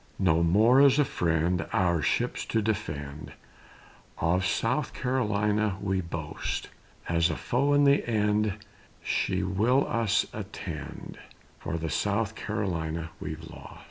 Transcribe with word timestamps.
No 0.17 0.41
more 0.41 0.81
as 0.81 0.97
a 0.97 1.05
friend, 1.05 1.67
Our 1.71 2.01
ships 2.01 2.43
to 2.45 2.59
defend, 2.63 3.33
Of 4.17 4.43
South 4.47 4.95
Carolina 4.95 5.77
we 5.79 6.01
boast; 6.01 6.69
As 7.07 7.29
a 7.29 7.35
foe 7.35 7.73
in 7.73 7.83
the 7.83 8.03
end, 8.09 8.55
She 9.03 9.43
will 9.43 9.85
us 9.87 10.25
attend, 10.33 11.19
For 11.59 11.77
the 11.77 11.91
South 11.91 12.33
Carolina 12.33 13.11
we've 13.19 13.47
lost. 13.47 13.79